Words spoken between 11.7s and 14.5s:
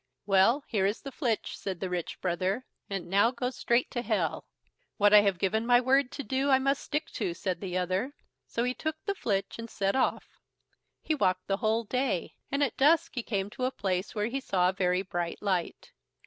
day, and at dusk he came to a place where he